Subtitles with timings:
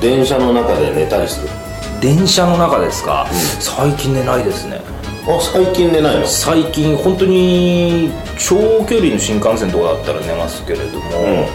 [0.00, 1.48] 電車の中で寝たりする。
[2.00, 3.26] 電車の中ですか、
[3.60, 4.80] 最近寝ないですね。
[5.28, 6.26] あ最近寝ないの？
[6.26, 8.56] 最近本当に長
[8.86, 11.08] 距離の新幹線とかだったら寝ますけれども、
[11.42, 11.46] ん。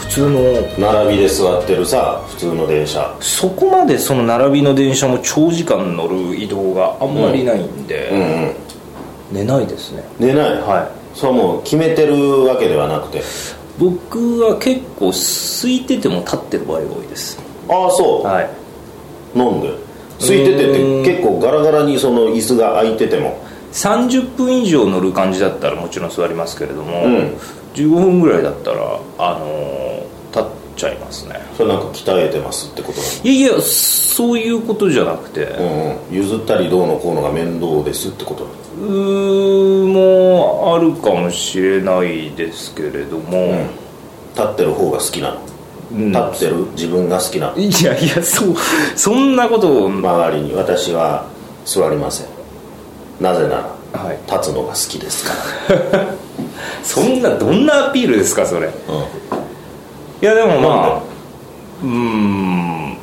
[0.00, 0.40] 普通の
[0.78, 3.14] 並びで座ってるさ普通の電車。
[3.20, 8.54] そこまでその並びの電車も長時間乗る移動があんまりないんで、うんうん。
[9.32, 10.02] 寝ないですね。
[10.18, 10.60] 寝ない？
[10.62, 11.18] はい。
[11.18, 13.22] そうもう決めてるわけではなくて。
[13.78, 17.38] 僕は結構空いてても立ってる場合が多いです
[17.70, 18.50] ああそう、はい。
[19.38, 19.72] なんで。
[20.18, 23.42] 空いててて結構ガラガラにその椅子が空いてても。
[23.72, 27.38] 30分以上乗る感じだったらもちろん座りますけれども、うん。
[27.74, 30.44] 15分ぐらいだったらあのー立っ
[30.76, 31.40] ちゃいますね。
[31.56, 33.00] それなんか鍛えてますってこと？
[33.28, 36.14] いやいやそういうことじゃなくて、うんうん。
[36.16, 38.44] 譲ったりどうのこうのが面倒ですってこと？
[38.44, 43.66] うーもあるかもしれないですけれども、
[44.34, 45.50] 立ってる方が好きなの、うん
[45.90, 47.52] 立ってる自分が好きな。
[47.52, 48.54] のいやいやそう
[48.96, 51.26] そんなことを、周りに私は
[51.64, 52.26] 座りません。
[53.20, 55.32] なぜならはい、立つのが好きですか
[55.94, 56.06] ら。
[56.82, 58.68] そんなどんなアピールですかそれ。
[58.68, 58.70] う
[60.22, 61.00] いやでもまあ
[61.82, 62.96] うーん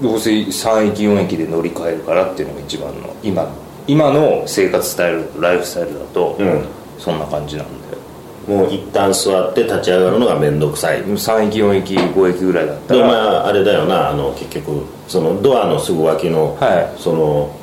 [0.00, 3.48] どうせ3駅4駅で乗り換えるからっていうのが一番の今
[3.88, 6.64] 今の生活スタイルライフスタイルだと、うん。
[6.98, 7.72] そんな感じなんで。
[7.72, 7.97] ん
[8.48, 11.04] もう一旦座って立ち上がるのが面倒くさい。
[11.04, 14.08] 3駅4駅5駅ぐらいだったでお前らあれだよな。
[14.08, 17.00] あの結局そのドアのすぐ脇の、はい。
[17.00, 17.54] その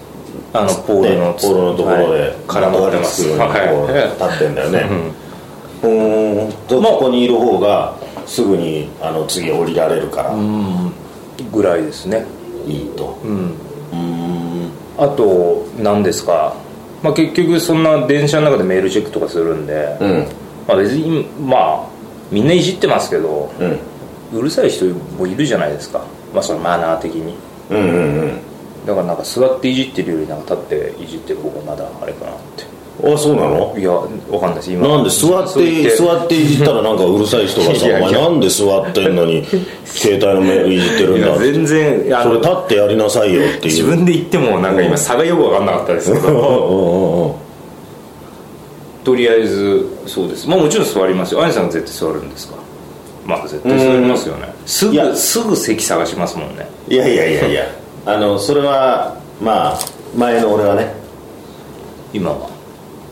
[0.53, 2.31] あのポールのねポールのところで、はい。
[2.47, 3.27] 絡まってます。
[3.27, 3.57] ようにこうは
[3.99, 4.29] い。
[4.29, 4.89] 立ってんだよね。
[5.81, 7.95] うーんとここにいる方が
[8.27, 10.35] すぐにあの次降りられるから。
[11.51, 12.25] ぐらいですね。
[12.67, 13.17] いいと。
[13.23, 13.53] うん。
[13.91, 14.71] うーん。
[14.99, 16.55] あと何ですか、
[17.01, 20.27] まあ、結局そんな電車の中でメールチェックとかするんで、うん
[20.67, 21.85] まあ、別にまあ
[22.31, 23.79] みんないじってますけどうん。
[24.39, 24.85] うるさい人
[25.17, 26.03] もいるじゃないですか。
[26.33, 27.35] まあそのマナー的に。
[27.69, 28.39] うんうんうん。
[28.85, 32.65] だからなんか座っていじってるよりなんか立っていじってる方がまだあれかなって。
[33.03, 33.75] あそうなの？
[33.77, 34.01] いやわ
[34.39, 34.71] かんないです。
[34.71, 38.07] 今なんで座って座っていじったらなんかうるさい人がさ「いやいや。
[38.07, 39.43] お前なんで座ってんのに
[39.85, 43.63] 携帯のメールいじってるんだいや」全然それ立ってやりなさいよっていう。
[43.65, 47.31] 自分で言ってもなんか今差がよく分かんなかったですけ うんうんどうんうん
[49.05, 50.49] とりあえずそうです。
[50.49, 51.43] まあもちろん座りますよ。
[51.43, 52.55] アニさんは絶対座るんですか？
[53.25, 54.53] まあ絶対座りますよね。
[54.65, 56.67] すぐすぐ席探しますもんね。
[56.89, 57.63] いやいやいやいや。
[58.05, 59.79] あのそれはまあ
[60.17, 60.93] 前の俺はね。
[62.11, 62.49] 今は？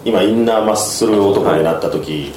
[0.06, 2.34] 今インナーマッスル男になった時、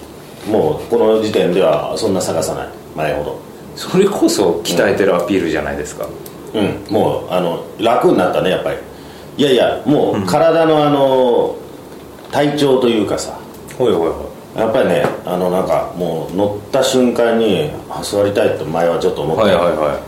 [0.49, 2.69] もうこの時点ではそんな探さない。
[2.95, 3.39] 前ほど。
[3.75, 6.07] それこそ鍛えてるアピールじゃないですか、
[6.55, 6.81] うん。
[6.89, 8.77] もうあの楽になったねやっぱり。
[9.39, 11.57] いやいやもう体のあの
[12.33, 13.39] 体調というかさ
[13.79, 19.77] ほいほいほやっぱりねあのなんかもう乗った瞬間にあ座りたいって前はちょっと思って、いはいはい。
[19.77, 20.01] は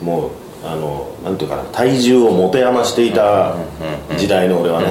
[0.00, 0.30] うん、もう
[0.64, 3.54] あのなんていうかな体重を持て余していた
[4.18, 4.88] 時代の俺はね、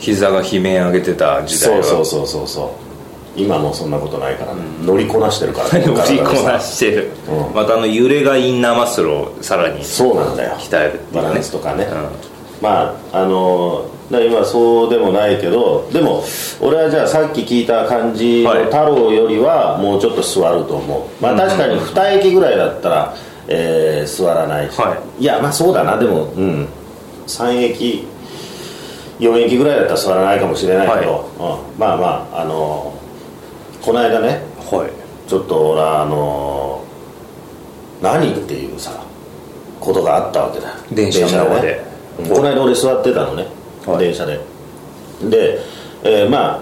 [0.00, 1.84] い膝が悲鳴上げてた時代は。
[1.84, 2.70] そうそうそうそうそう。
[3.36, 5.78] 今もうそんなことないからね、乗りこなしてるから。
[5.80, 7.54] ね 乗りこなしてる、うん。
[7.54, 9.84] またあの揺れがインナーマッスルをさらに。
[9.84, 10.52] そうなんだよ。
[10.60, 11.28] 鍛えるっていうね。
[11.28, 12.33] バランスとかね、うん
[12.64, 16.24] まああの今そうでもないけどでも
[16.62, 18.64] 俺はじゃあさっき聞いた感じのはい。
[18.64, 21.22] 太郎よりはもうちょっと座ると思う。
[21.22, 23.14] まあ確かに2駅ぐらいだったら、
[23.48, 24.70] えー座らない。
[24.70, 25.24] し、、はい。
[25.24, 25.98] やまあそうだな。
[25.98, 26.68] でもうん。
[27.26, 28.06] 3駅
[29.20, 32.94] 4駅ぐらいだったら座らないかもしれないけど、うん、まあまああの
[33.82, 34.42] この間ね。
[34.70, 35.28] はい。
[35.28, 36.84] ちょっと俺はあの
[38.00, 39.02] 何っていうさ
[39.80, 43.46] ことがあったわけだ電車の中でこの間俺座ってたのね、
[43.86, 43.98] はい。
[43.98, 44.38] 電車で。
[45.22, 45.58] で、
[46.02, 46.60] えーまあ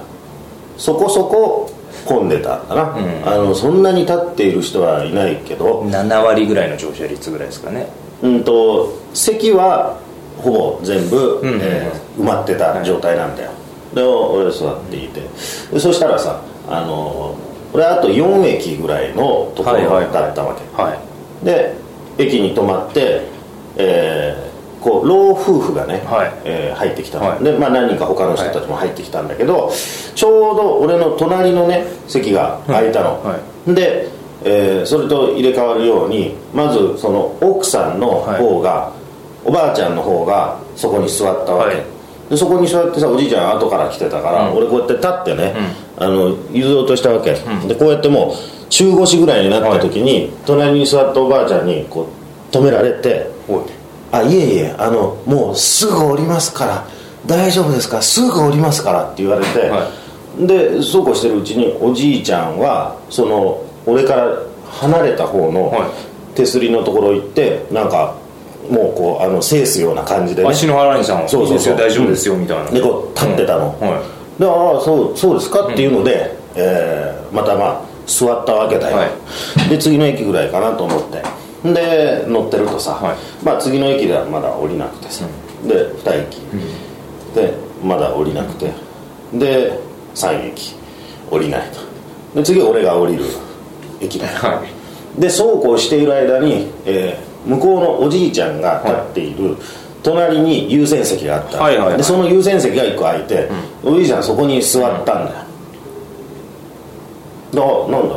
[0.78, 1.70] そこそこ
[2.06, 3.22] 混んでたんだな、ん。
[3.26, 7.88] あのそんなに立っている人はいないけど、7割ぐらいの乗車率ぐらいですかね。
[8.22, 9.98] うんと席は
[10.38, 11.60] ほぼ全部、んうん。
[11.60, 13.50] えー埋まってた状態なんだよ、
[13.94, 15.20] で俺座っていて。
[15.72, 17.34] でそしたらさあの
[17.72, 20.94] 俺あと4駅ぐらいのところだったわけ、は
[21.42, 21.44] い。
[21.44, 21.74] で
[22.18, 23.22] 駅に止まって、
[23.76, 24.51] えー
[24.82, 26.32] こう老夫婦がね、はい。
[26.44, 27.44] えー入ってきたの、はい。
[27.44, 29.70] で、まあ、何人か他の人たちも入ってきたんだけど、
[30.14, 34.08] ちょうど俺の隣のね席が空いたの、はで、
[34.44, 38.92] えーそれと入れ替わるようにまずその奥さんの方が、
[39.44, 41.84] おばあちゃんの方がそこに座ったわけ、はい。
[42.30, 44.56] でそこに座ってさおじいちゃん後から来てたから、うん。
[44.56, 45.54] 俺こうやって立ってね、
[45.96, 47.34] あの譲ろうとしたわけ、
[47.68, 52.08] でこうやってもう中腰ぐらいになった時に、隣に座ったおばあちゃんにこ
[52.50, 53.64] う止められておい
[54.12, 56.86] あいえいえあのもうすぐ降りますから
[57.26, 58.00] 大丈夫ですか？
[58.02, 59.90] すぐ降りますからって言われて、は
[60.38, 64.38] でそうこうしてるうちにおじいちゃんはその俺から
[64.70, 65.90] 離れた方の、はい。
[66.34, 68.16] 手すりのところ行ってなんか
[68.70, 70.48] もうこうあの制すような感じでね。
[70.48, 71.76] 足の原にさんそうそうそう。
[71.76, 72.70] 大丈夫ですよみたいな。
[72.70, 74.40] でこう立ってたの、うんはい。
[74.40, 79.08] でああそうそうですかっていうので、えーまたまあ座ったわけだよ、は
[79.68, 81.22] で次の駅ぐらいかなと思って
[81.64, 83.16] で乗ってるとさ、はい。
[83.44, 85.24] まあ次の駅ではまだ降りなくてさ、
[85.66, 85.74] で
[86.04, 86.40] 2駅、
[87.34, 87.54] で
[87.84, 88.72] まだ降りなくて
[89.32, 89.78] で
[90.14, 90.74] 3駅。
[91.30, 91.78] 降りないと。
[92.40, 93.24] で次俺が降りる
[94.00, 94.62] 駅だよ、は
[95.16, 95.20] い。
[95.20, 99.56] でそうこうしている間に、えー向こうのおじいちゃんが立っている
[100.04, 101.96] 隣に優先席があった、はいはいはい。
[101.96, 103.48] でその優先席が1個空いて、
[103.82, 105.38] おじいちゃんそこに座ったんだよ、
[107.50, 108.16] であなんだ？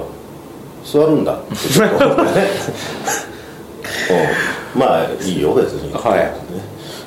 [0.86, 1.58] 座るんだってね、
[4.74, 6.32] うん、まあいいよ別に、はい。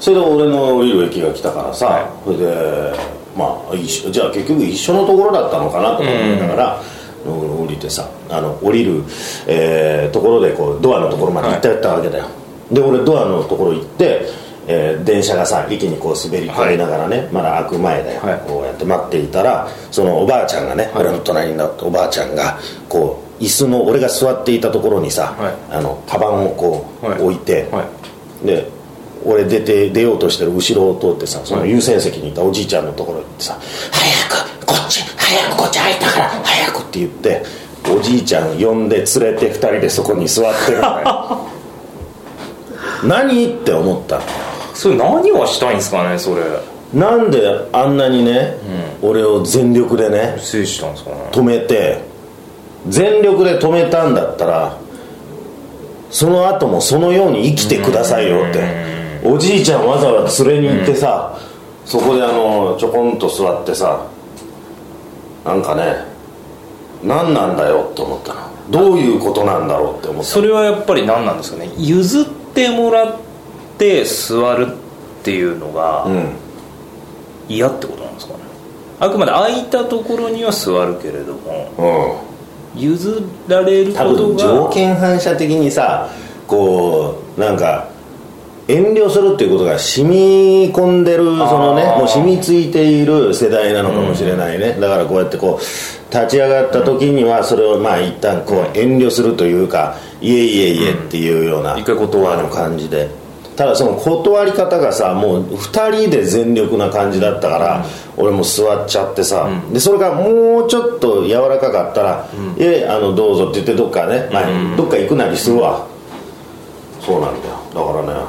[0.00, 2.06] それで俺の降りる駅が来たからさ、はい。
[2.24, 2.94] それで
[3.36, 6.82] まあ一緒じゃあ結局一緒のところだったのかなとか思いながら、
[7.24, 9.02] 降りてさあの降りる、
[9.46, 12.26] えーところでこうドアのところまで行ってやったわけだよ、
[12.72, 14.26] で俺ドアのところ行って、
[14.66, 18.40] えー電車がさ駅にこう滑り込みながらね、まだ開く前だよ、はい。
[18.46, 22.58] こうやって待っていたらそのおばあちゃんがね、俺の隣になったおばあちゃんが
[22.88, 25.54] こう椅子の俺が座っていたところにさ、はい。
[25.70, 27.22] あのカバンをこう、はい。
[27.22, 27.84] 置いて、は
[28.42, 28.46] い。
[28.46, 28.70] で
[29.24, 33.58] 俺出て出ようとしてる後ろを通ってさその優先席にいたおじいちゃんのところに行ってさ
[33.90, 37.42] 「早くこっち早くこっち入ったから早く」って言って
[37.90, 41.38] おじいちゃん呼んで連れて2人でそこに座ってるのよ。
[43.04, 43.46] 何？
[43.46, 44.20] って思った。
[44.74, 46.42] それ何をしたいんですかねそれ。
[46.92, 47.40] なんで
[47.72, 48.56] あんなにね、
[49.02, 51.16] 俺を全力でね制したんですかね。
[51.32, 52.00] 止めて
[52.86, 54.78] 全力で止めたんだったら
[56.10, 58.88] その後もそのように生きてくださいよって。
[59.24, 61.36] おじいちゃんわざわざ連れに行ってさ、
[61.84, 64.06] そこであのちょこんと座ってさ
[65.44, 66.04] なんかね
[67.02, 68.40] 何なんだよって思ったの。
[68.70, 71.70] どういうことなんだろうって思ったそれはやっぱり何なんですかね。
[71.76, 72.24] 譲っ
[72.54, 73.16] てもらっ
[73.76, 76.36] て座るっていうのがうん。
[77.48, 78.40] 嫌ってことなんですかね。
[79.00, 82.20] あくまで空いたところには座るけれども。
[82.22, 82.27] うん
[82.78, 84.16] 譲られるこ多とが。
[84.28, 86.08] 分条件反射的にさ
[86.46, 87.88] こうなんか
[88.66, 102.48] 遠慮するっていうことが染み込んでるそのねもう染みついている世代なのかもしれないね、だからこうやってこう立ち上がった時にはそれをまあ一旦こう遠慮するというかいえいえいえっていうような一回断る。
[102.48, 103.08] 感じで
[103.58, 107.84] ただその断り方がさもう2人で全力な感じだったから、
[108.16, 114.44] 俺も座っちゃってさ、でそれがもうちょっと柔らかかったら「えあのどうぞ」って言ってどっかね、まあ
[114.76, 115.84] どっか行くなりするわ、
[117.00, 117.54] そうなんだよ。
[117.74, 118.20] だからね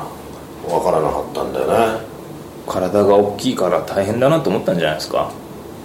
[0.67, 1.75] 分からなかったんだよね。
[2.67, 5.29] 体が大きいから大変だなと思ったんじゃないですか？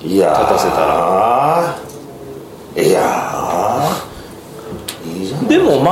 [0.02, 0.40] いやー。
[0.40, 1.74] 立たせた
[2.82, 5.18] いやー。
[5.20, 5.90] いいじゃんでもま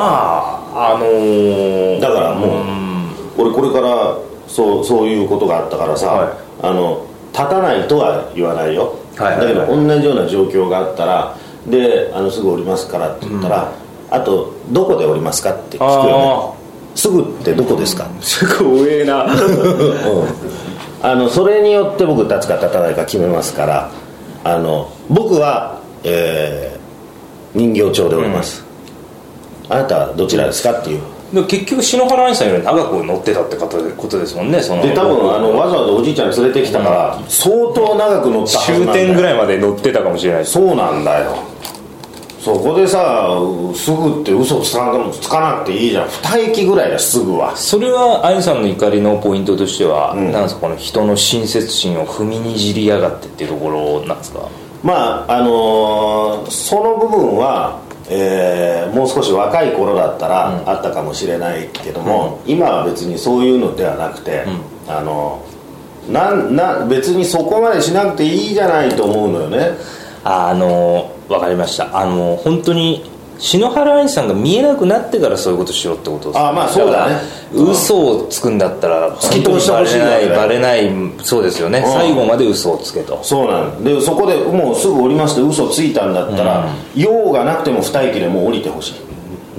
[0.75, 2.65] ああのーだからもう、
[3.39, 6.33] 俺これからそうそういうことがあったからさ、はい。
[6.63, 9.55] あの立たないとは言わないよ、はいはいはい。
[9.55, 11.37] だけど同じような状況があったら
[11.67, 13.73] であのすぐ降りますからって言ったら、
[14.11, 16.63] あとどこで降りますかって聞くよね。
[16.95, 19.27] すぐってどこですか、すごいな。
[21.03, 23.91] あのそれによって僕立つか立たないか決めますから
[24.45, 26.83] あの僕は、えー
[27.55, 28.65] 人形町で降ります、
[29.69, 34.83] あなたはどちらですかっていうでも結局篠原兄さんより長く乗ってたってことでことですもんねその。
[34.83, 41.35] で多分あのわざわざおじいちゃんに連れてきたから、相当長く乗った終点ぐらいまで乗ってたかもしれないそうなんだよ。
[42.39, 43.29] そこでさ
[43.75, 46.09] すぐって嘘つかなつかなくていいじゃん。
[46.09, 47.57] 2駅ぐらいだすぐは。
[47.57, 54.41] それは兄さんの怒りのポイントとしては、なんですかこの人の親切心を踏みにじりやがってっていうところなんですか？
[54.83, 57.79] まああのーその部分は、
[58.15, 64.45] えーもう少し若い頃だったらあったかもしれないけども、今は別にそういうのではなくて、
[64.87, 65.43] あの
[66.11, 69.79] なんな別にそこまでしなくていいじゃないと思うのよね。
[70.25, 71.97] あの分かりました。
[71.97, 73.11] あの本当に
[73.43, 77.17] 篠原兄さんが見えなくなってからそういうことしろってことですあまあそうだね。
[77.53, 83.19] 嘘をつくんだったら突き通してほしいバレないバレないそうですよね、最後まで嘘をつけと。
[83.25, 83.83] そうなん。
[83.83, 88.95] でそこでもうすぐ降りますって嘘ついたんだったら、用がなくても2駅でもう降りてほしい。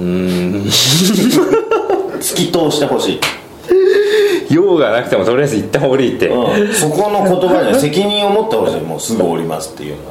[2.24, 3.20] 突き通してほしい、
[4.54, 10.06] 用がなくてもとりあえず一旦降りて、うん、そこの言葉には責任を持ってほしいもうすぐ降りますっていうの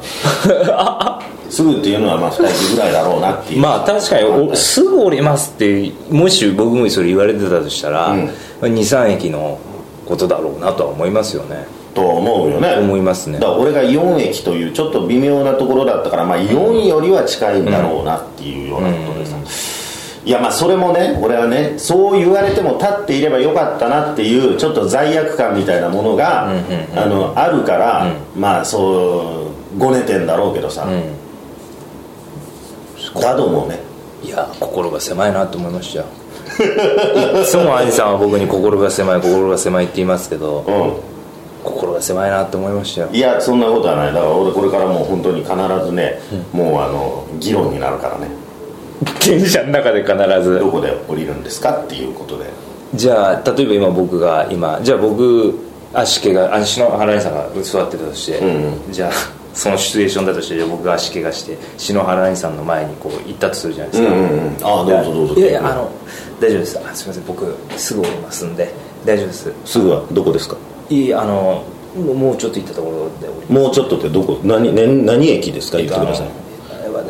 [0.72, 1.22] は。
[1.50, 3.60] すぐっていうのはまあ2駅ぐらいだろうなっていう。
[3.60, 8.30] まあ確かにおすぐ降りますってもし僕もそれ言われてたとしたら、うん。
[8.60, 9.58] 23駅の
[10.06, 11.66] ことだろうなとは思いますよね。
[11.94, 12.76] と思うよね。
[12.76, 13.38] 思いますね。
[13.38, 19.23] だから俺が4駅というちょっと微妙なところだったから、まあ、4よりは近いんだろうなっていうようなことで。
[19.23, 19.23] さ、
[20.24, 26.48] いやまあそれもね俺はねそう言われても立っていればよかったなっていうちょっと罪悪感みたいなものが、
[26.96, 30.88] あのあるから、まあそうごねてんだろうけどさ、
[33.20, 33.80] だどもね。
[34.22, 36.00] いや心が狭いなと思いました。
[36.00, 36.06] よ
[37.42, 43.10] いつも兄さんは僕に心が狭い心が狭いって言いますけどう心が狭いなと思いましたよ。
[43.10, 44.14] んいやそんなことはない。
[44.14, 45.54] だから俺これからもう本当に必
[45.84, 46.18] ずね、
[46.52, 48.28] もうあの議論になるからね
[49.24, 50.58] 電車の中で必ず。
[50.58, 52.46] どこで降りるんですかっていうことで。
[52.94, 55.58] じゃあ例えば今僕が今じゃあ僕
[55.92, 58.92] 足毛が足の原さんが座ってたとして、うん。
[58.92, 59.12] じゃあ
[59.52, 64.64] そのシチュエーションだとして僕が足毛がして篠原さんの前にこう行ったとするじゃないですか、うんうんうん。
[64.64, 65.34] ああどうぞどうぞ。
[65.34, 65.90] いやいやあの
[66.40, 66.78] 大丈夫です。
[66.78, 67.24] あすいません。
[67.24, 68.72] 僕すぐ降りますんで。
[69.04, 69.52] 大丈夫です。
[69.64, 70.06] すぐは？
[70.12, 70.56] どこですか？
[70.88, 71.64] いいあの
[71.96, 74.40] もうちょっと行ったところで降りもうちょっとってどこ？
[74.42, 75.78] 何何何駅ですか？
[75.78, 76.28] 言ってください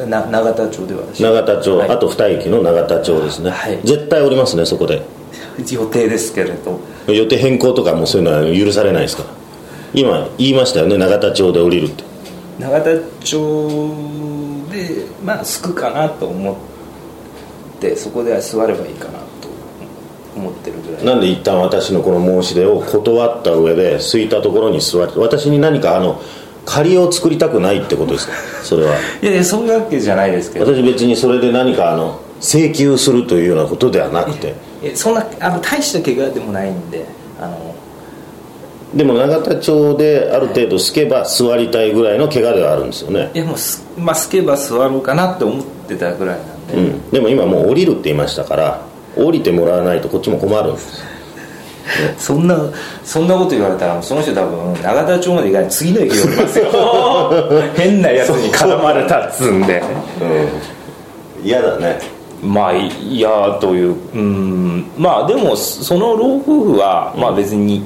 [0.06, 1.90] な永田町で私永田町、はい。
[1.90, 3.80] あと二駅の永田町ですね、はい。
[3.84, 5.02] 絶対降りますねそこで。
[5.70, 6.80] 予定ですけれど。
[7.12, 9.28] 予定変更とかもそういうのは許されないですから。
[9.94, 12.04] 今言いましたよね永田町で降りるって。
[12.58, 12.90] 永田
[13.23, 13.90] 町
[14.73, 16.54] でまあ着くかなと思っ
[17.80, 19.25] てそこで座ればいいかなと。
[20.37, 21.04] 思ってるぐらい。
[21.04, 26.20] なんで一旦私のこの申し出を断った上で空いたところに座って私に何かあの
[26.64, 28.35] 借りを作りたくないってことですか？
[28.62, 28.94] それは。
[29.23, 30.66] いやいやそういうわけじゃないですけど。
[30.66, 34.54] 私別にそれで何かあの請求するというようなことではなくて。
[34.94, 37.06] そんなあの大した怪我でもないんで
[37.40, 37.75] あの
[38.94, 43.30] でも永田町である程度すけば座りたいぐらいの怪我ではあるんですよね。
[43.33, 48.83] いやもうす、まあ、すけば座ろうかなって思ってたぐらいなんで、うん、でも今もう降りるって言いましたから
[49.16, 51.02] 降りてもらわないとこっちも困るんです
[52.19, 52.57] そんな
[53.05, 55.71] そんなこと言われたらその人多分永田町まで行かない。
[55.71, 56.67] 次の駅で降りますよ。
[57.76, 59.83] 変なやつに絡まれたっつんで。
[60.21, 61.47] うん。
[61.47, 61.99] 嫌だね。
[62.43, 63.29] まあ嫌
[63.61, 64.87] といううん。
[64.97, 67.83] まあでもその老夫婦は、まあ別に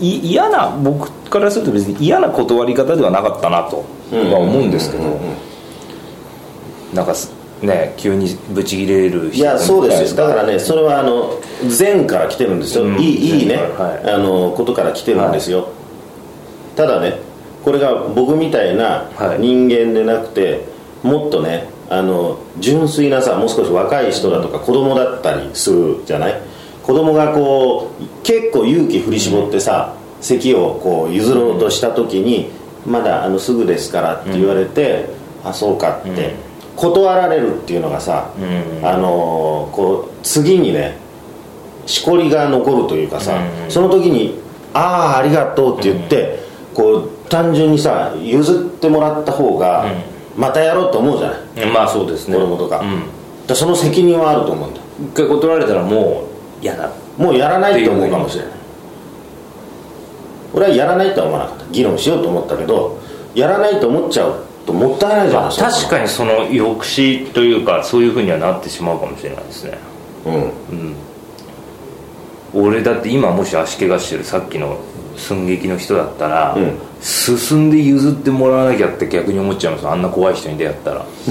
[0.00, 5.04] い嫌な僕からすると別に嫌な断り方ではなかったなとは思うんですけど。
[6.94, 10.26] なんかすね急にブチギレるいやそうですよ。
[10.26, 11.38] だからねそれはあの
[11.78, 12.98] 前から来てるんですよ、うん。
[12.98, 14.10] いいいいね、はい。
[14.10, 15.68] あのことから来てるんですよ、
[16.76, 17.18] ただね
[17.64, 19.40] これが僕みたいなはい。
[19.40, 20.64] 人間でなくて、
[21.02, 26.40] もっとねあの純粋なさもう少し若い人だとか子供だったりするじゃない？
[26.82, 32.50] 子供がこう結構勇気振り絞ってさ、席をこう譲ろうとした時に
[32.86, 35.10] 「まだあのすぐですから」って言われて
[35.44, 36.34] 「あそうか」って、
[36.80, 38.86] 断られるっていうのがさ、うん。
[38.86, 40.96] あのーこう次にね
[41.86, 43.34] しこりが残るというかさ、
[43.64, 43.70] うん。
[43.70, 44.38] その時に
[44.74, 46.38] 「ああありがとう」って言って、
[46.74, 49.86] こう単純にさ譲ってもらった方が、
[50.36, 51.66] またやろうと思うじゃない？
[51.72, 52.34] まあそうですね。
[52.36, 52.80] 子供とか,、
[53.48, 54.80] うその責任はあると思うんだ
[55.12, 56.24] 一回断られたらも
[56.60, 56.90] う嫌だ。
[57.18, 58.52] もうやらないと思うかもしれない。
[60.54, 61.64] 俺はやらないとは思わなかった。
[61.70, 62.98] 議論しようと思ったけど
[63.34, 64.34] やらないと思っちゃう
[64.70, 69.78] ともったいないじゃない確かにその抑止というかそういうふうにはなってしまうかもしれないですね。
[70.24, 70.38] にう
[70.74, 70.94] ん。
[72.52, 74.78] 俺だって今もし足怪我してるさっきの
[75.16, 76.78] 寸劇の人だったら、うん。
[77.02, 79.88] 進んで譲ってもらわなきゃって逆に思っちゃいます。
[79.88, 81.06] あんな怖い人に出会ったら。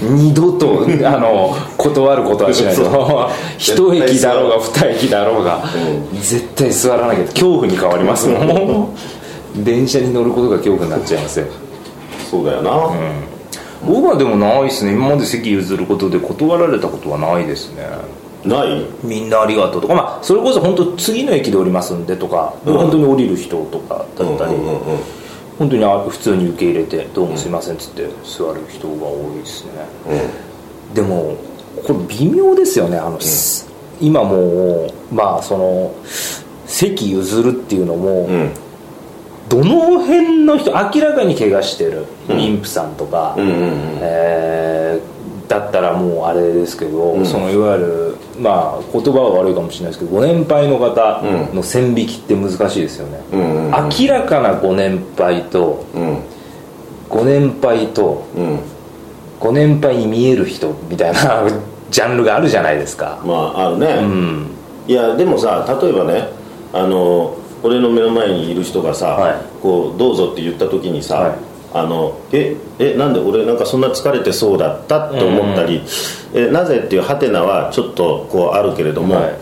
[0.00, 5.62] 二度とあの断ることはしないと一駅だろうが二駅だろうが、
[6.14, 8.96] 絶対座らなきゃ恐怖に変わりますもん
[9.56, 11.46] 電車に乗ることが恐怖になっちゃいますよ。
[12.30, 12.90] そうだよな、
[13.86, 14.92] 僕はでもないですね。
[14.92, 17.86] 今まで席譲ることで断られたことはないですね。
[18.44, 18.86] ない？
[19.04, 19.94] みんなありがとうとか。
[19.94, 22.74] まあそれこそ本当次の駅で降りますんでとか、うん。
[22.74, 24.98] 本当に降りる人とかだったり、うんうんうんうん。
[25.58, 29.70] 本当にあ普通に受け入れて「どうもすいません」っつって座る人が多いですね、
[30.94, 31.36] でも
[31.86, 33.68] これ微妙ですよねあの、す
[34.00, 35.94] 今もうまあその
[36.66, 38.50] 席譲るっていうのも、うんうん
[39.52, 43.98] どの辺の人明らかに怪我してる妊婦さんとか、うんうんうん。
[44.00, 45.12] えー
[45.48, 47.26] だったらもうあれですけど、ん。
[47.26, 51.20] そのいわゆるまあ言葉は悪いかもしれないですけどご年配の方
[51.52, 53.70] の線引きって難しいですよね、うんうんうん。
[53.70, 56.18] 明らかなご年配とうん。
[57.10, 58.60] ご年配とうん。
[59.38, 61.44] ご年配に見える人みたいな
[61.90, 63.18] ジャンルがあるじゃないですか。
[63.22, 64.46] まああるね、うん。
[64.88, 66.28] いやでもさ例えばね
[66.72, 69.36] あの俺の目の前にいる人がさ、はい。
[69.62, 71.38] こうどうぞって言った時にさ、はい。
[71.74, 75.08] あのええなんで俺なんかそんな疲れてそうだった？
[75.08, 75.82] って思ったり、
[76.34, 79.36] えなぜっていうハテナはちょっとこうあるけれども、はい。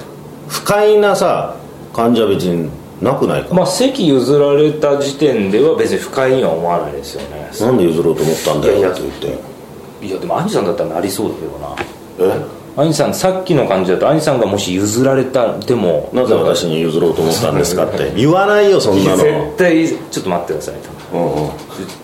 [0.48, 1.56] 不快なさ
[1.92, 7.50] 感じは別になくないか、まあ席譲られた時点では別に不快には思わないですよね。
[7.60, 10.06] なんで譲ろうと思ったんだよって言って。
[10.06, 11.76] いやでも兄さんだったらなりそうだけどな。
[12.18, 12.40] え？
[12.76, 18.12] 兄さんさっきの感じだと兄さんがもし譲られたでもなぜ私に譲ろうと思ったんですかって。
[18.14, 19.16] 言わないよそんなの。
[19.16, 21.18] 絶対ちょっと待ってくださいと。
[21.18, 21.50] うんうん。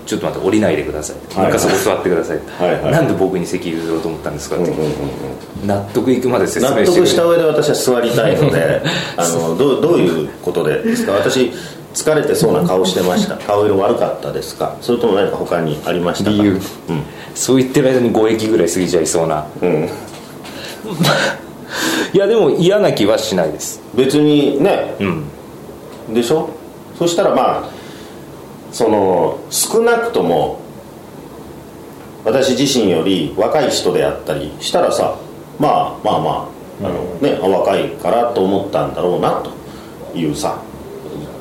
[0.07, 1.41] ちょっと待って降りないでくださいと。
[1.41, 2.65] はいなんかそこ座ってくださいと。
[2.65, 2.93] はいはい。
[2.93, 4.73] なんで僕に席譲ろうと思ったんですかって。
[5.65, 6.97] 納得いくまで説納明してくれ。
[7.03, 8.83] 得した上で私は座りたいので
[9.17, 11.13] あのどうどういうことでですか？
[11.13, 11.53] 私
[11.95, 13.37] 疲れてそうな顔してました。
[13.47, 14.75] 顔色悪かったですか？
[14.81, 16.31] それとも何か他にありましたか？
[16.31, 16.61] 理由。
[17.35, 19.47] そう言ってる間に5駅ぐらい過ぎちゃいそうな。
[19.63, 19.89] うん、うん、
[22.13, 23.81] いやでも嫌な気はしないです。
[23.95, 24.95] 別にね。
[25.01, 26.15] うん。
[26.15, 26.49] でしょ？
[26.99, 27.69] そしたらまあ
[28.73, 30.61] その少なくとも
[32.25, 35.15] 私自身より若い人であったりしたらさ
[35.59, 36.49] まあまあま
[36.83, 39.43] ああの、ね、あ若いからと思ったんだろうな
[40.13, 40.59] というさ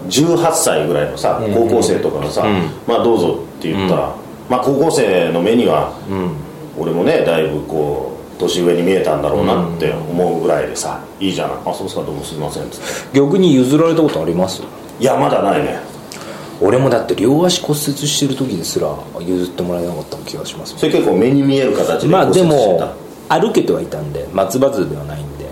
[0.09, 2.69] 18歳ぐらいのさ高校生とかのさ、うん。
[2.87, 4.15] まあどうぞって言ったら、
[4.49, 6.31] まあ高校生の目にはうん。
[6.77, 12.79] 俺もねだいぶこう年上に見えたんだろうなって思うぐらいでさ「いいじゃないあそうですかどうもすいません」っつっ
[13.11, 14.61] て逆に譲られたことあります？
[14.99, 15.79] いやまだないね。
[16.61, 18.87] 俺もだって両足骨折してる時ですら
[19.19, 22.85] 譲ってもらえなかった気がしますそれ結構目に見える形でまあで骨折してた。
[22.85, 22.91] も
[23.27, 25.45] 歩けてはいたんで松葉図ではないんで。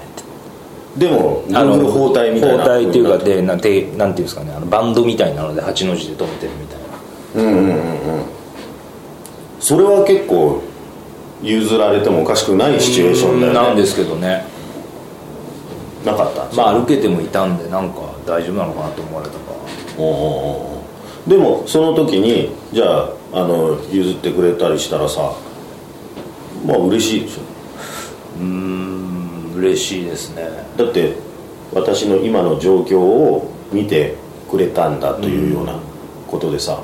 [0.95, 2.63] でもグーグル包帯みたいな。
[2.65, 7.49] 包帯っていうかでなんてなんていうんですかねあのバンドみたいなので8の字で止めてるみたいな。
[7.49, 7.77] うんうんうんうん。
[9.59, 10.61] それは結構
[11.43, 13.59] 譲られてもおかしくないシチュエーションだよね。
[13.59, 14.45] なんですけどね。
[16.05, 16.55] なかった？
[16.55, 19.39] まあ歩けてもいたんでなんか大丈夫なのかなと思われたか
[19.97, 20.81] お
[21.27, 25.33] でもその時にじゃああの譲ってくれたりしたらさ
[26.65, 27.41] まあ嬉しいでしょ？
[28.39, 30.47] うーん嬉しいですね。
[30.77, 31.13] だって
[31.73, 34.15] 私の今の状況を見て
[34.49, 35.79] くれたんだというような
[36.27, 36.79] ことでさ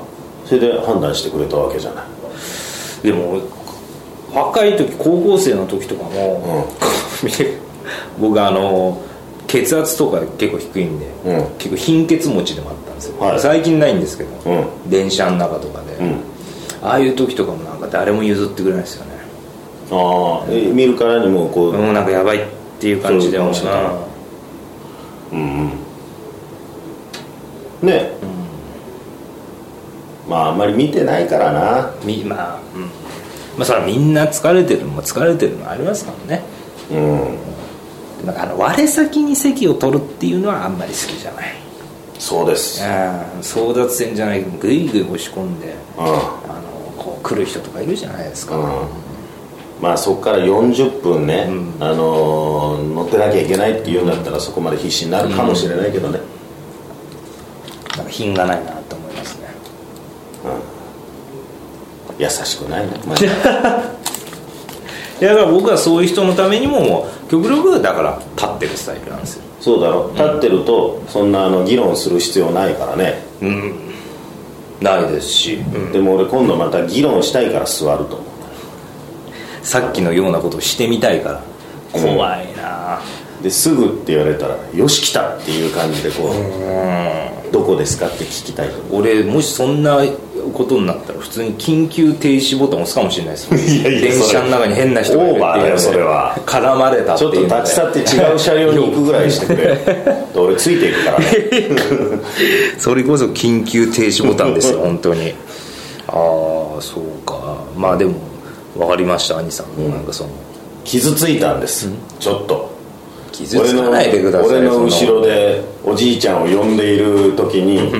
[0.46, 2.04] それで判断してくれたわけじゃない。
[3.02, 3.40] でも
[4.34, 6.68] 若い時高校生の時とかも、
[8.18, 9.02] 僕あの
[9.46, 11.46] 血圧とか結構低いんで、うん。
[11.58, 13.40] 結構貧血持ちでもあったんですよ、はい。
[13.40, 14.54] 最近ないんですけど、う
[14.86, 14.90] ん。
[14.90, 16.20] 電車の中とかで、うん。
[16.82, 19.10] ああいう時とかもなんか誰も譲ってくれないですよね。
[19.92, 22.46] ああえ見るからにもこう、もうなんかやばいっ
[22.78, 24.00] ていう感じでもそういう顔し
[27.80, 28.12] てね、
[30.28, 31.90] まああんまり見てないからな。
[32.04, 33.09] みまあうん
[33.60, 36.42] まあそれはみんな疲れてるのも疲れてるのありますからね。
[36.90, 38.26] うん。
[38.26, 41.52] なんかあの我先に席を取るっていうのはあんまり好きじゃない。
[42.18, 42.82] そうです。
[42.82, 46.04] ああ争奪戦じゃないグイグイ押し込んでうん。
[46.06, 48.88] あのこう来る人とかいるじゃないですか、うん。
[49.82, 51.74] まあそこから40分ね、うん。
[51.84, 56.20] あのー乗ってなきゃいけないっていうんだったらそこまで必死になるかもしれないけどね、
[57.96, 59.48] なんか品がないなと思いますね
[62.20, 63.16] 優しくないね、まあ。
[65.20, 69.42] だから僕はそういう人のためにももう極力だから立ってるスタイルなんですよ。
[69.60, 70.10] そうだろ。
[70.14, 73.74] 立ってるとそんなあの議論する必要ないからね、うん。
[74.80, 75.92] ないですし、うん。
[75.92, 78.30] でも俺今度また議論したいから座ると思う。
[79.62, 81.42] さっきのようなことをしてみたいから。
[81.92, 83.00] 怖いな、
[83.42, 86.34] ですぐって言われたら「よし来た!」っていう感じでこう
[87.52, 90.02] 「どこですか?」って聞きたい俺もしそんな
[90.54, 93.50] ことになったら普通に緊急停止ボタン押すかもしれないです。
[93.54, 95.38] 電車の中に変な人がいるって。
[95.38, 96.36] いうのでオーバーだよそれは。
[96.46, 99.62] 絡まれたってちょっと立ち去って違う車両に行くぐらいしてくれ。
[99.62, 99.76] で
[100.34, 101.26] 俺ついていくからね。
[102.78, 105.34] それこそ緊急停止ボタンですよ本当に。
[106.08, 106.16] ああ
[106.80, 107.58] そうか。
[107.76, 108.14] まあでも
[108.76, 110.30] 分かりました兄さん、なんかその
[110.84, 112.69] 傷ついたんです、ちょっと
[113.30, 117.92] 傷つかないでください俺の後ろでおじいちゃんを呼んでいる時に、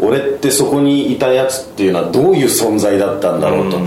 [0.00, 3.78] 俺ってそこにいたやつっていうのはどういう存在だったんだろうと、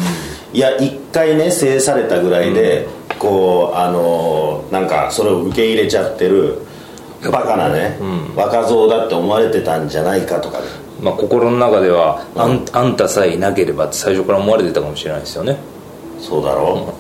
[0.53, 2.87] いや一回ね制されたぐらいで、
[3.19, 6.59] こうあのーなんかそれを受け入れちゃってる
[7.31, 7.97] バカなね、
[8.35, 10.65] 若造だって思われてたんじゃないかとかね。
[11.01, 15.57] まあ、心の中ではあんあんたさえいなければって最初から思われてたかもしれないですよね。
[16.19, 16.93] そうだろ、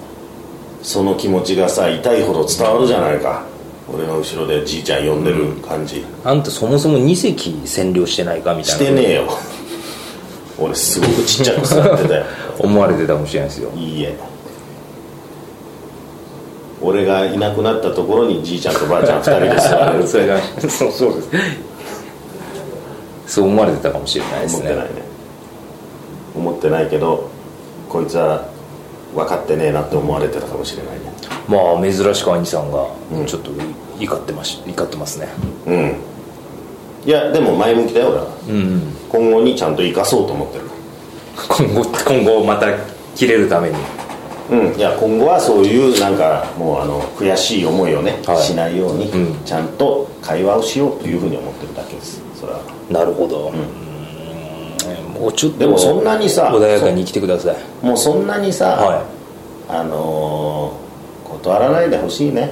[0.81, 3.45] その気持ちがさ痛いほど伝わるじゃないか
[3.91, 9.29] 俺の後ろでじいちゃん呼んでる感じ、あんたそもそも2席占領してないかみたいしなてねえよ。
[10.57, 12.25] 俺すごくちっちゃく座ってたよ。
[12.59, 13.71] 思われてたかもしれないですよ。
[13.75, 14.17] いいえ。
[16.81, 20.07] 俺がいなくなったところにじいちゃんとばあちゃん2人で座れる。
[20.07, 21.29] それがそうそうです。
[23.27, 24.71] そう思われてたかもしれないですね。
[24.71, 25.01] 思ってないね。
[26.35, 27.29] 思ってないけど
[27.89, 28.47] こいつは
[29.13, 31.11] 分かってねえなって思われてたかもしれないね
[31.47, 32.87] まあ珍しく兄さんが
[33.25, 33.51] ちょっと
[33.99, 35.27] 怒ってまし怒ってますね。
[35.65, 35.95] うん。
[37.05, 38.27] いやでも前向きだよ俺は。
[38.49, 38.81] うん。
[39.09, 40.65] 今後にちゃんと生かそうと思ってる。
[41.35, 42.67] 今後今後また
[43.15, 43.75] 切れるために。
[44.51, 48.37] うん、いや今後はそういうなんかもうあの悔しい思いをね、はい。
[48.41, 49.43] しないように、うん。
[49.45, 52.21] ちゃんと会話をしようというふうに思ってるだけです。
[52.35, 52.61] それは。
[52.89, 55.21] なるほど、うん。
[55.21, 57.85] もうちょっとでもそんなにさ穏やかに生きてください。
[57.85, 59.05] もうそんなにさ、は
[59.69, 60.82] あのー
[61.43, 62.51] 断らないでほしいね。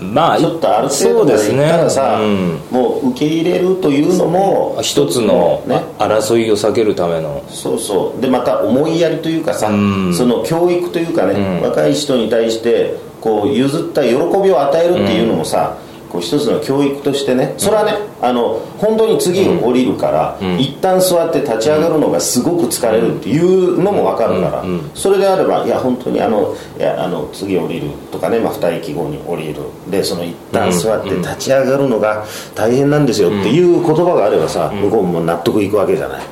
[0.00, 2.60] いまあちょっとある程度までいったらさ、うん。
[2.70, 5.82] もう受け入れるというのも一つのね。
[5.98, 7.44] 争いを避けるための。
[7.48, 8.20] そうそう。
[8.20, 9.76] でまた思いやりというかさ、う
[10.10, 10.14] ん。
[10.14, 14.16] その教育というかね、若い人に対してこう譲った喜び
[14.50, 15.89] を与えるっていうのもさ、こ
[16.20, 29.60] う一つの教育としてねそれはね、あの本当に次降りるから、一旦座って立ち上がるのがすごく疲れるっていうのも分かるから、それであればいや本当にあのいやあの次降りるとかね、まあ、二駅後に降りる。
[29.90, 36.22] でその一旦座って立ち上がるのが大変なんですよっていう言葉があればさ、向こうも納得いくわけじゃない。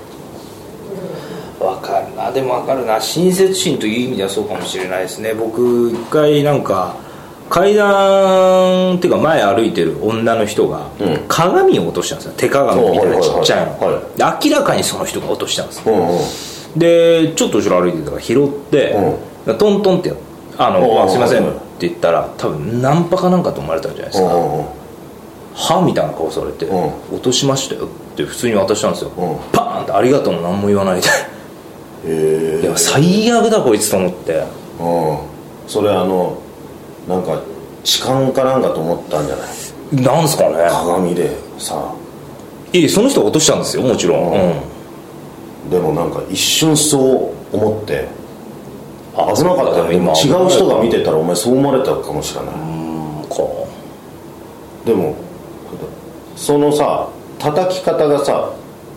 [1.60, 2.30] わかるな。
[2.30, 3.00] でもわかるな。
[3.00, 5.34] 親切心という意味ではそうかもしれないですね。
[5.34, 6.94] 僕一回なんか
[7.48, 11.24] 階段っていうか前歩いてる女の人がうん。
[11.28, 12.34] 鏡を落としたんですよ。
[12.36, 13.80] 手鏡みたいなちっちゃいの、はい。
[13.80, 14.00] はいは
[14.34, 14.40] い。
[14.40, 15.94] で明らかにその人が落としたんですよ。
[15.94, 16.78] うんうん。
[16.78, 18.96] でちょっと後ろ歩いてたから拾って、
[19.58, 20.18] トントンってやっ
[20.58, 24.64] あの、おうあすいません」って言ったら多分ナンパかなんかと思われたんじゃないですか、うんうん。
[25.54, 29.36] はみたいな顔されてうん「落としましたよ」って普通に渡したんですよ、うん。
[29.52, 31.08] パーンって「ありがとう」も何も言わないで。
[32.06, 34.32] へ いや最悪だこいつと思って。
[34.32, 34.46] え
[34.80, 35.16] うん。
[35.68, 36.34] それあの
[37.08, 37.40] なんか
[37.84, 40.18] 痴漢かなんかと思ったんじゃない？
[40.18, 40.56] なんすかね。
[40.70, 41.92] 鏡でさ。
[42.72, 44.40] いえその人が落としたんですよもちろん、うん。
[44.40, 44.52] うん
[45.70, 48.06] でもなんか一瞬そう思って。
[49.16, 52.54] あ危なかったよね今違う人が見てたらお前そう思われたかもしれない。
[54.86, 55.14] でも
[56.36, 58.52] そのさ叩き方がさ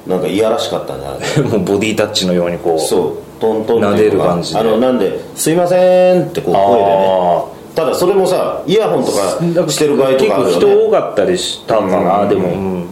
[0.07, 1.49] なんかいやらしかったんじゃない？
[1.51, 4.59] もうボディタッチのようにこうそうトントンって撫でる感じで。
[4.59, 6.91] あのなんで「すいません」ってこう声でね。
[6.91, 12.29] あただそれもさイヤホンとかしてる場合とかあるよ結構ね人多かったりしたかな、うん。
[12.29, 12.89] でも、うん、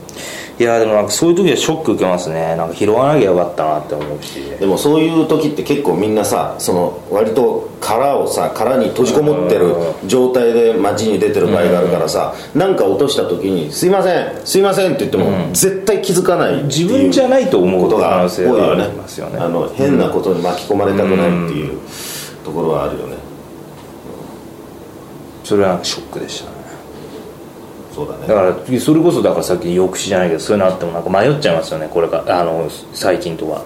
[0.57, 2.55] いやでもなんかそういう時はショック受けますね。
[2.55, 4.39] なんか拾わなきゃよかったなって思うし。
[4.59, 9.73] でもそういう時って結構みんなさその割と殻をさ殻に閉じこもってる
[10.05, 18.89] 状態で街に出てる場合があるからさなんか落とした時に「すいませんすいません」って言っても絶対気づかない自分じゃないと思う可ことが多いよね。
[19.37, 21.79] あの変なことに巻き込まれたくないっていう
[22.43, 23.18] ところはあるよね
[25.49, 26.57] それはショックでしたね。
[27.91, 28.27] そうだね。
[28.27, 31.89] だからそれこそだからさっき抑止じゃないけどそういうのあってもなんか迷っちゃいますよね。
[31.91, 33.63] これかあの最近とか。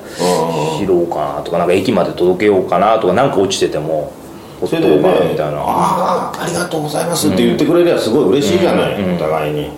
[0.80, 4.14] 拾おうかなとかなんか駅まで届けようかなとかなんか落ちてても
[4.62, 5.60] ほっとこうかなみたいな。
[5.60, 9.72] ああありがとうございますって言ってくれりゃすごい嬉しいじゃない、お互いに。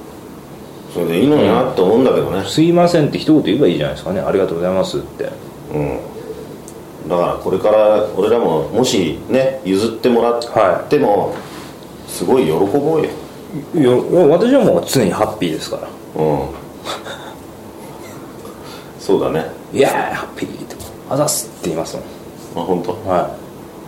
[0.94, 2.44] それでいいのになって思うんだけどね。
[2.46, 4.20] すいませんって一言言えばいいじゃないですかね。
[4.22, 5.32] ありがとうございますって。
[5.74, 6.00] うん。
[7.10, 11.36] だからこれから俺らももしね譲ってもらっても、
[12.16, 13.10] すごい喜ぼうよ。
[13.76, 13.92] いや
[14.28, 15.88] 私はもう常にハッピーですから。
[16.16, 16.50] うん。
[19.00, 19.46] そうだね。
[19.74, 20.76] いやーハッピーって
[21.10, 21.98] あざっすって言います
[22.56, 22.66] もん。
[22.66, 22.92] あ本当？
[23.10, 23.36] は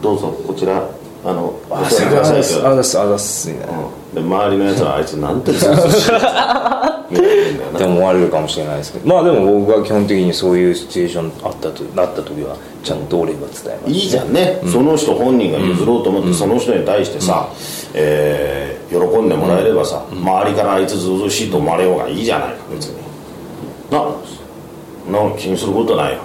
[0.01, 0.83] どうぞこちら
[1.25, 4.15] あのいあお座りくださいってあざっすあざっすみたいなうん。
[4.15, 6.11] で周りのやつはあいつなんてそうそうしい
[7.09, 7.77] うんだよな。
[7.77, 9.07] って思われるかもしれないですけど。
[9.07, 13.89] まあでも僕は基本的にそういうシチュエーションあったとなった時はちゃんとお礼は伝えます。
[13.89, 17.49] いいじゃんね、その人本人が譲ろうと思って、その人に対してさ、
[17.93, 22.97] えー喜んでもらえればさ、周りからあいつずうずうしいと思われようがいいじゃないか別に。
[23.91, 23.99] な
[25.11, 26.19] な気にすることないよ。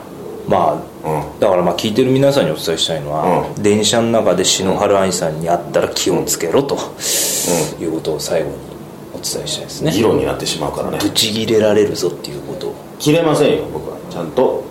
[0.48, 1.40] まあうん。
[1.40, 6.76] だからまあ聞いてる皆さんにお伝えしたいのは、電車の中で篠原愛さんに会ったら気をつけろと、
[7.80, 8.71] いうことを最後にお
[9.22, 9.92] 伝えしたいですね。
[9.92, 10.98] 議論になってしまうからね。
[11.00, 12.74] ブチギレられるぞっていうことを。
[12.98, 13.96] 切れませんよ僕は。
[14.10, 14.64] ちゃんとお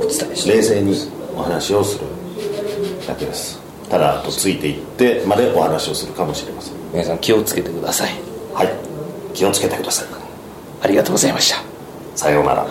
[0.00, 0.94] 伝えしたい冷静に
[1.36, 2.04] お話をする
[3.06, 3.60] だけです。
[3.88, 6.74] ただとついていってまでお話をするかもしれません。
[6.92, 8.12] 皆さん気をつけてください。
[8.52, 8.72] はい。
[9.34, 10.06] 気をつけてください。
[10.80, 11.62] ありがとうございました。
[12.14, 12.66] さようなら